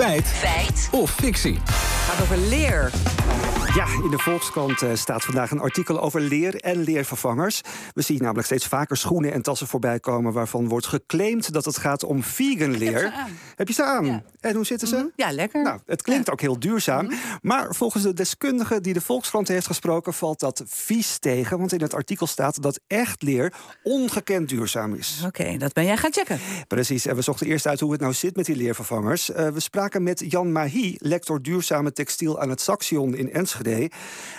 [0.00, 0.26] Feit.
[0.26, 0.88] Feit.
[0.92, 1.89] Of fictie.
[2.10, 2.90] Gaat over leer.
[3.74, 7.60] Ja, in de Volkskrant eh, staat vandaag een artikel over leer en leervervangers.
[7.94, 10.32] We zien namelijk steeds vaker schoenen en tassen voorbij komen...
[10.32, 13.12] waarvan wordt geclaimd dat het gaat om vegan leer.
[13.56, 14.06] Heb je ze aan?
[14.06, 14.22] Ja.
[14.40, 14.96] En hoe zitten ze?
[14.96, 15.06] Mhm.
[15.16, 15.62] Ja, lekker.
[15.62, 17.10] Nou, het klinkt ook heel duurzaam.
[17.42, 20.14] Maar volgens de deskundige die de Volkskrant heeft gesproken...
[20.14, 22.62] valt dat vies tegen, want in het artikel staat...
[22.62, 23.52] dat echt leer
[23.82, 25.22] ongekend duurzaam is.
[25.26, 26.38] Oké, dat ben jij gaan checken.
[26.68, 29.30] Precies, en we zochten eerst uit hoe het nou zit met die leervervangers.
[29.30, 33.90] Eh, we spraken met Jan Mahi, lector duurzame textiel aan het Saxion in Enschede.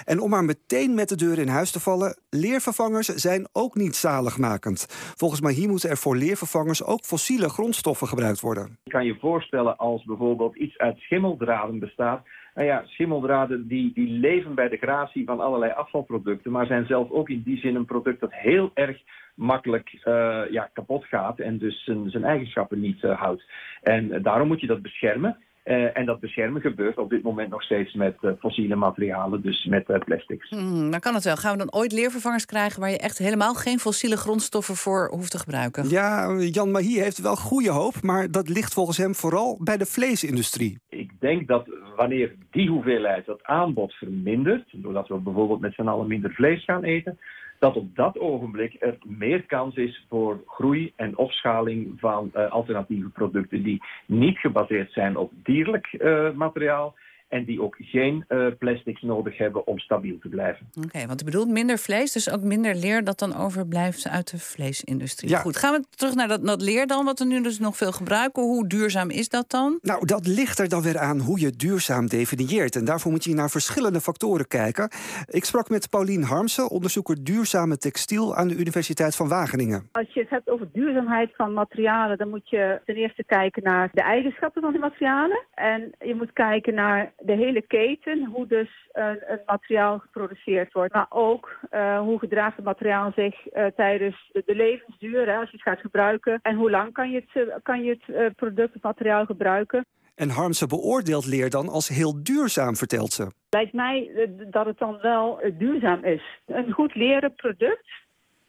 [0.06, 2.18] En om maar meteen met de deur in huis te vallen...
[2.30, 4.80] leervervangers zijn ook niet zaligmakend.
[5.22, 8.78] Volgens Mahi moeten er voor leervervangers ook fossiele grondstoffen gebruikt worden.
[8.84, 12.22] Je kan je voorstellen als bijvoorbeeld iets uit schimmeldraden bestaat.
[12.56, 17.10] Nou ja, schimmeldraden die, die leven bij de gratie van allerlei afvalproducten, maar zijn zelf
[17.10, 18.98] ook in die zin een product dat heel erg
[19.36, 23.44] makkelijk eh, ja, kapot gaat en dus zijn, zijn eigenschappen niet eh, houdt.
[23.82, 25.38] En daarom moet je dat beschermen.
[25.64, 29.66] Eh, en dat beschermen gebeurt op dit moment nog steeds met eh, fossiele materialen, dus
[29.66, 30.50] met eh, plastics.
[30.50, 31.36] Hmm, dan kan het wel.
[31.36, 32.82] Gaan we dan ooit leervervangers krijgen...
[32.82, 35.90] waar je echt helemaal geen fossiele grondstoffen voor hoeft te gebruiken?
[35.90, 38.02] Ja, Jan Mahi heeft wel goede hoop...
[38.02, 40.80] maar dat ligt volgens hem vooral bij de vleesindustrie.
[40.90, 46.08] Ik denk dat wanneer die hoeveelheid, dat aanbod vermindert, doordat we bijvoorbeeld met z'n allen
[46.08, 47.20] minder vlees gaan eten,
[47.62, 53.10] dat op dat ogenblik er meer kans is voor groei en opschaling van eh, alternatieve
[53.10, 56.96] producten die niet gebaseerd zijn op dierlijk eh, materiaal
[57.32, 60.70] en die ook geen eh, plastics nodig hebben om stabiel te blijven.
[60.86, 64.38] Oké, want u bedoelt minder vlees, dus ook minder leer dat dan overblijft uit de
[64.38, 65.30] vleesindustrie.
[65.30, 65.40] Ja.
[65.40, 67.92] Goed, gaan we terug naar dat, dat leer dan, wat we nu dus nog veel
[67.92, 68.44] gebruiken.
[68.44, 69.80] Hoe duurzaam is dat dan?
[69.82, 72.76] Nou, dat ligt er dan weer aan hoe je duurzaam definieert.
[72.76, 74.90] En daarvoor moet je naar verschillende factoren kijken.
[75.28, 79.90] Ik sprak met Paulien Harmsen, onderzoeker duurzame textiel aan de Universiteit van Wageningen.
[79.92, 83.90] Als je het hebt over duurzaamheid van materialen, dan moet je ten eerste kijken naar
[83.94, 85.46] de eigenschappen van die materialen.
[85.54, 90.94] En je moet kijken naar de hele keten, hoe dus een, een materiaal geproduceerd wordt.
[90.94, 95.50] Maar ook eh, hoe gedraagt het materiaal zich eh, tijdens de, de levensduur, hè, als
[95.50, 96.40] je het gaat gebruiken.
[96.42, 99.86] En hoe lang kan je het, eh, kan je het eh, product, het materiaal gebruiken.
[100.16, 103.32] En Harmsen beoordeelt leer dan als heel duurzaam, vertelt ze.
[103.50, 106.40] Lijkt mij eh, dat het dan wel eh, duurzaam is.
[106.46, 107.90] Een goed leren product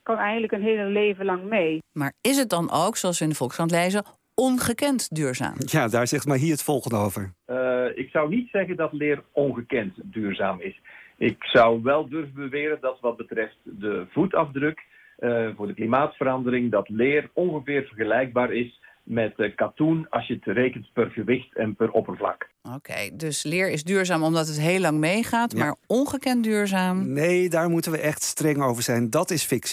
[0.03, 1.83] kan eigenlijk een hele leven lang mee.
[1.93, 5.55] Maar is het dan ook, zoals we in de Volkskrant lezen, ongekend duurzaam?
[5.59, 7.33] Ja, daar zegt Mahi het volgende over.
[7.45, 10.81] Eh, ik zou niet zeggen dat leer ongekend duurzaam is.
[11.19, 14.83] Ik zou wel durven beweren dat wat betreft de voetafdruk
[15.19, 20.45] eh, voor de klimaatverandering, dat leer ongeveer vergelijkbaar is met eh, katoen als je het
[20.45, 22.51] rekent per gewicht en per oppervlak.
[22.75, 25.59] Oké, dus leer is duurzaam omdat het heel lang meegaat, Ja.
[25.59, 27.13] maar ongekend duurzaam.
[27.13, 29.11] Nee, daar moeten we echt streng over zijn.
[29.11, 29.71] Dat is fictie.